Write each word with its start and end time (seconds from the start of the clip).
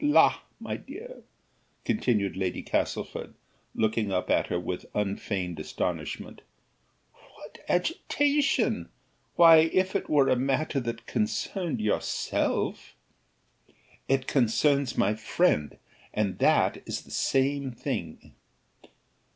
La! 0.03 0.39
my 0.59 0.77
dear," 0.77 1.21
continued 1.85 2.35
Lady 2.35 2.63
Castlefort, 2.63 3.35
looking 3.75 4.11
up 4.11 4.31
at 4.31 4.47
her 4.47 4.59
with 4.59 4.87
unfeigned 4.95 5.59
astonishment, 5.59 6.41
"what 7.35 7.59
agitation! 7.69 8.89
why, 9.35 9.57
if 9.57 9.95
it 9.95 10.09
were 10.09 10.27
a 10.27 10.35
matter 10.35 10.79
that 10.79 11.05
concerned 11.05 11.79
yourself" 11.79 12.95
"It 14.17 14.25
concerns 14.25 14.97
my 14.97 15.13
friend, 15.13 15.77
and 16.15 16.39
that 16.39 16.81
is 16.87 17.03
the 17.03 17.11
same 17.11 17.71
thing." 17.71 18.33